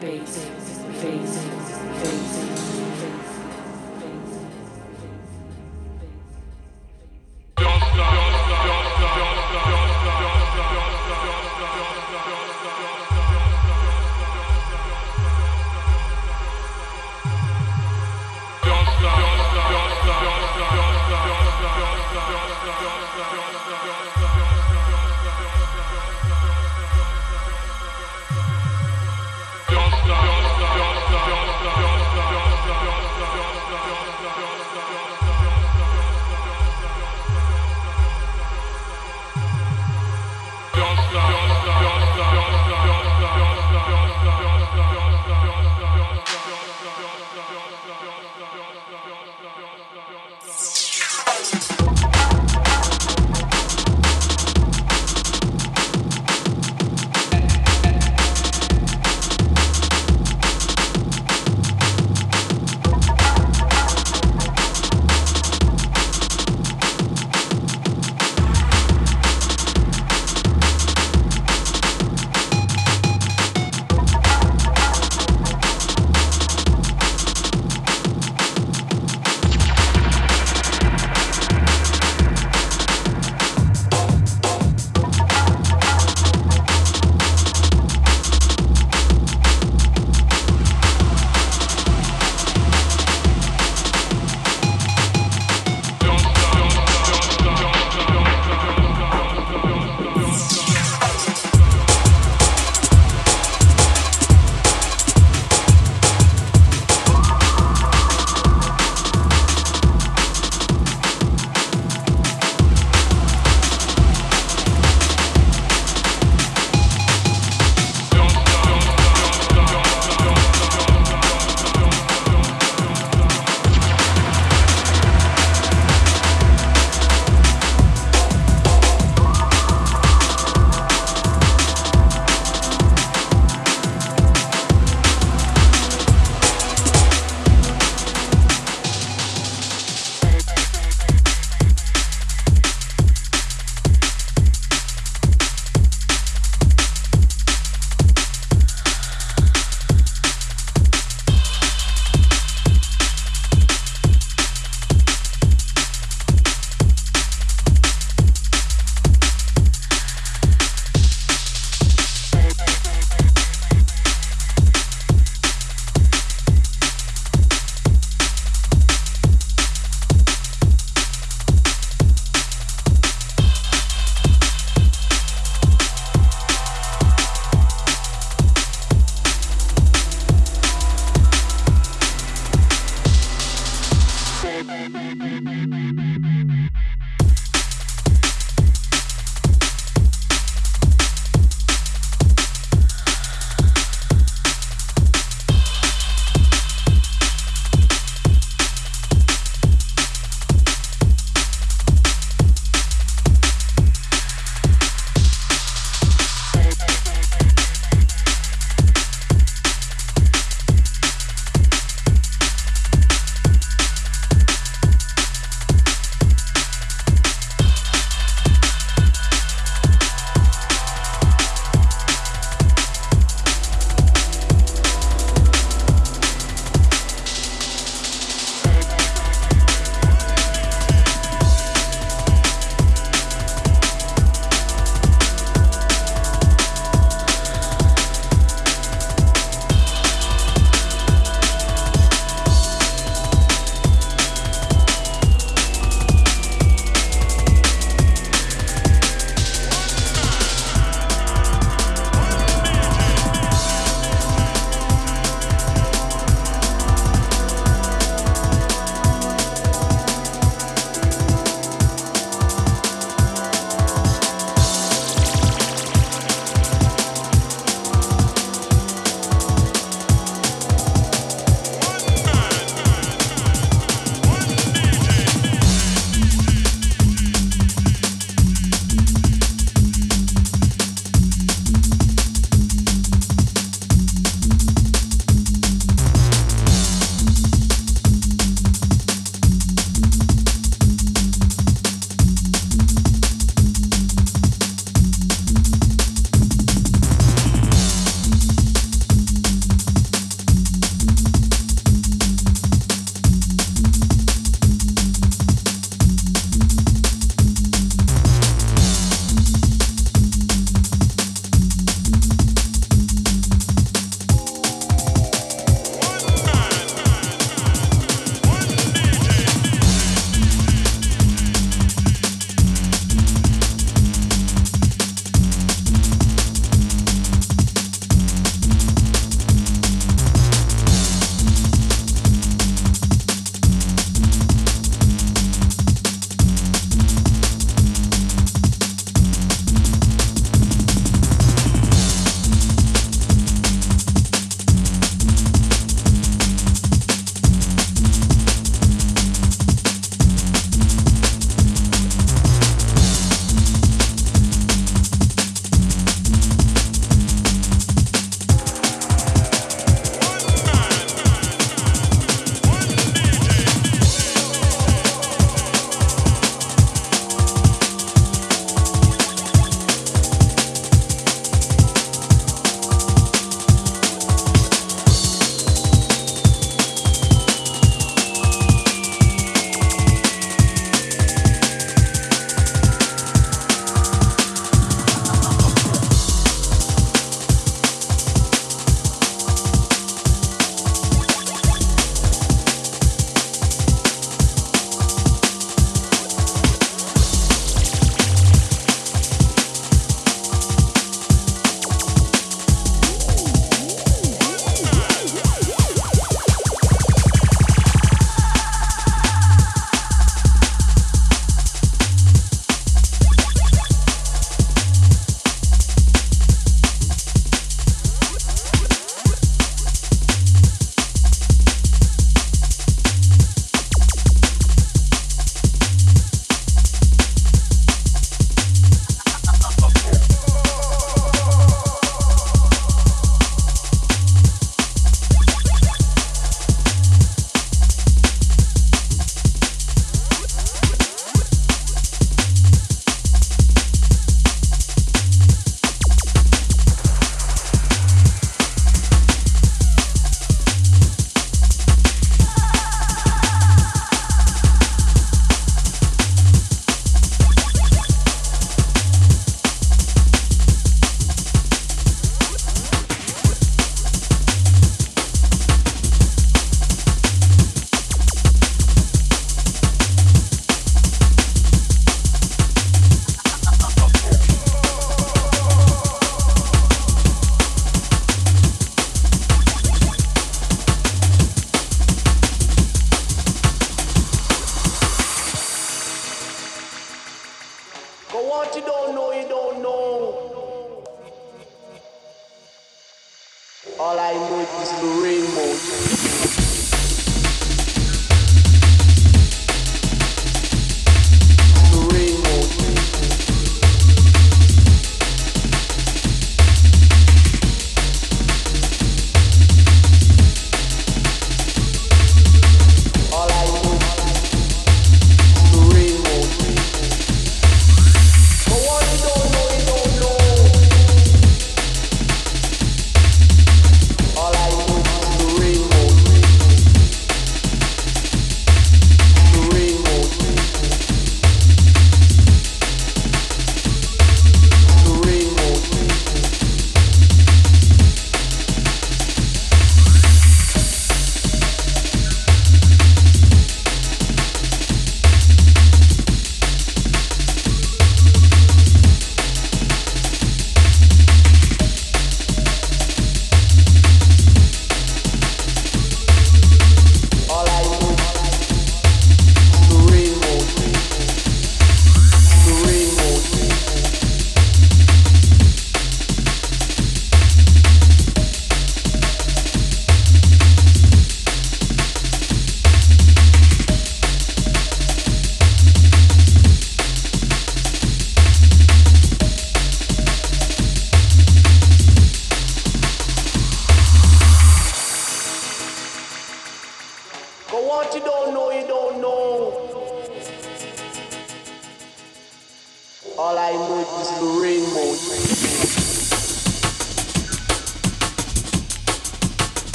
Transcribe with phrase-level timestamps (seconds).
[0.00, 0.48] base,
[1.02, 1.49] base.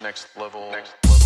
[0.00, 0.70] Next level.
[0.70, 1.25] Next level.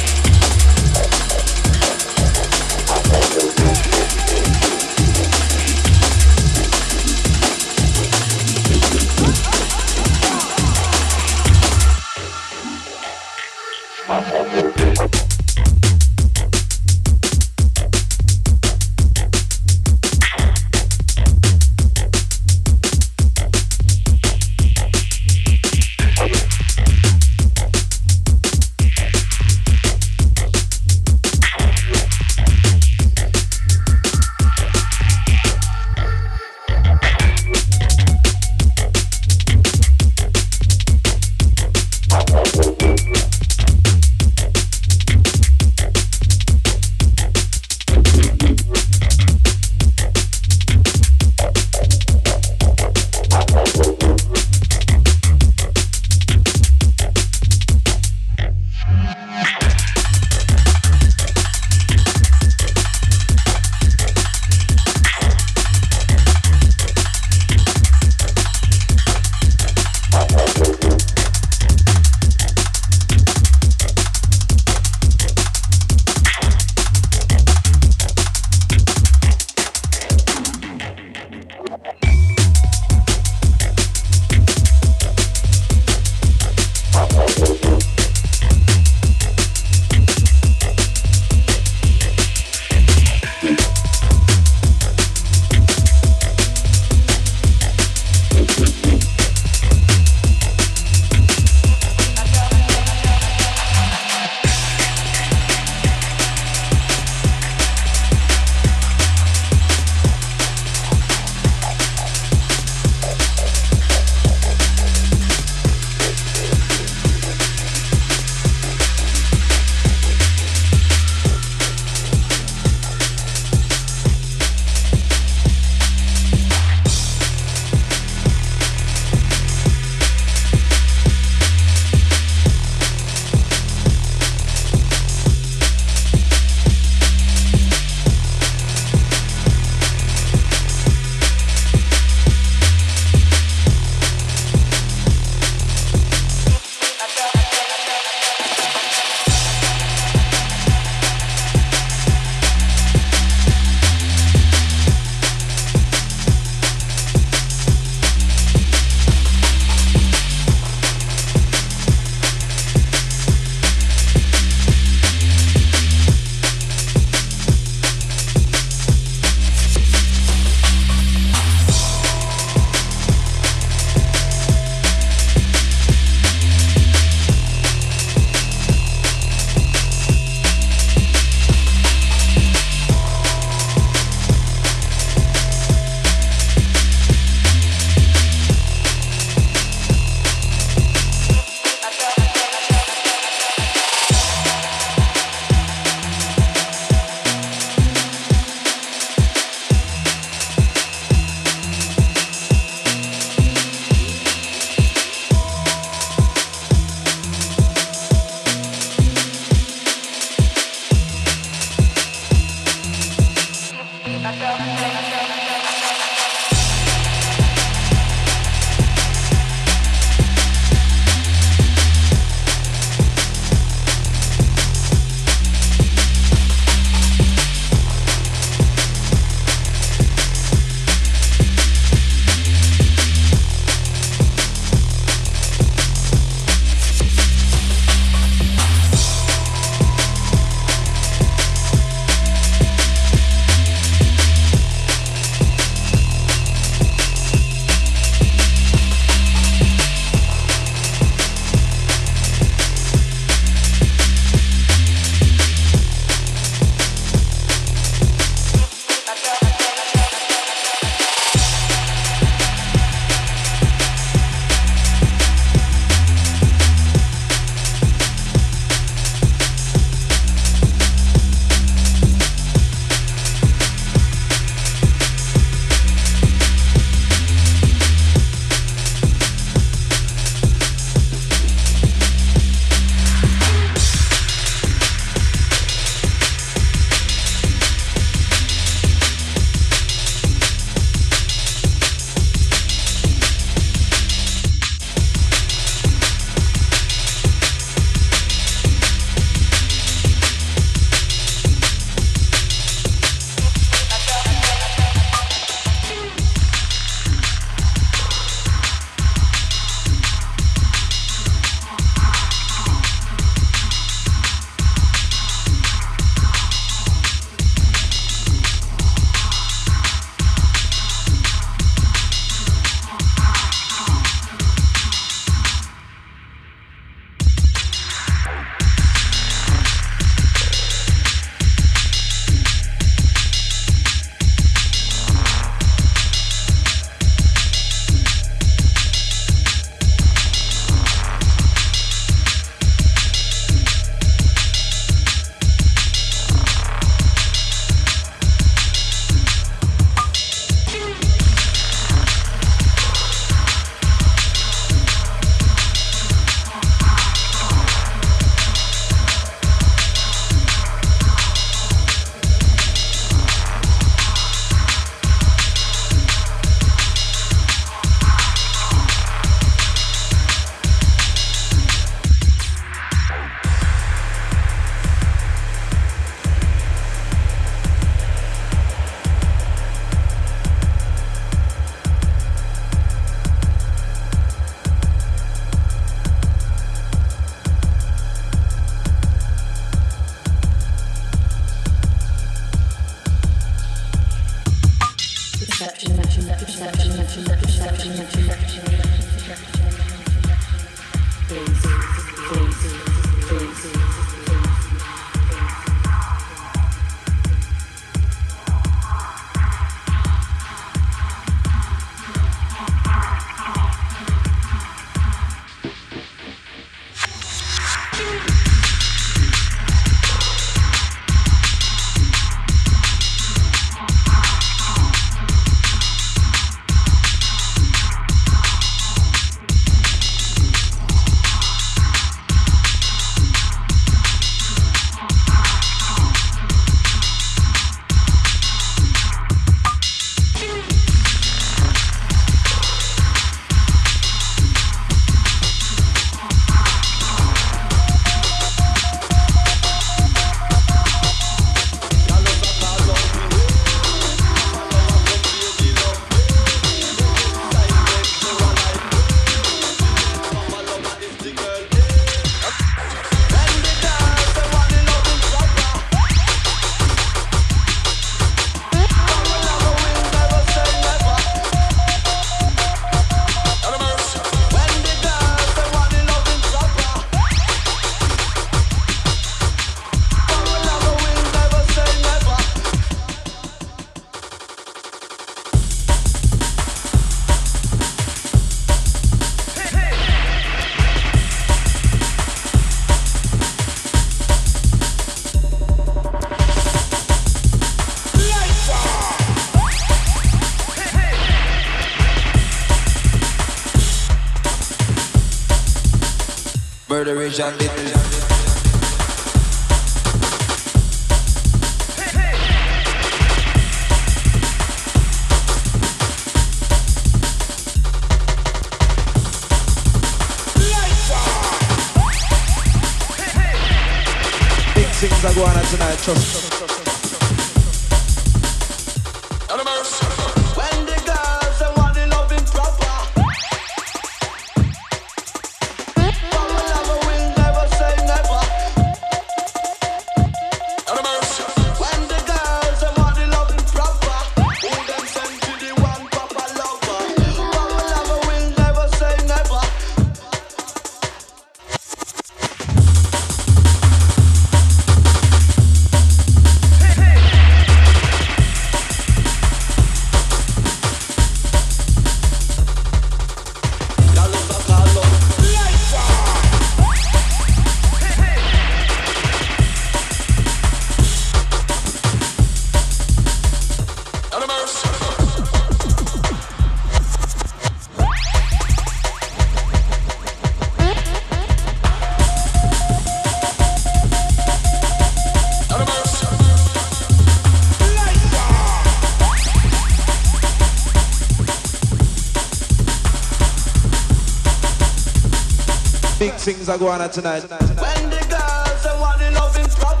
[596.54, 597.42] things are going on tonight.
[597.42, 600.00] When the girls are want the loving proper.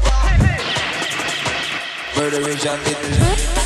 [2.16, 3.58] Murder region little.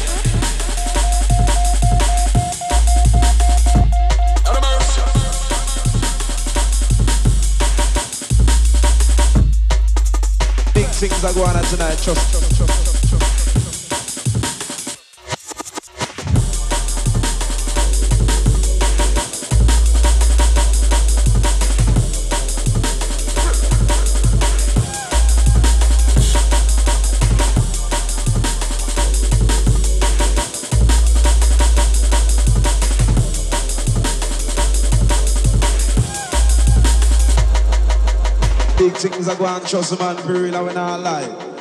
[10.75, 12.92] Big things are going on tonight, trust, trust, trust.
[39.03, 41.52] Things are going trust man for real, I will not lie.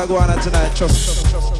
[0.00, 0.74] Things are going on tonight.
[0.74, 1.59] Trust, trust, trust.